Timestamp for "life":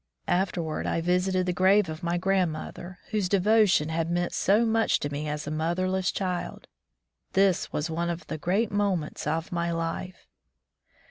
9.69-10.25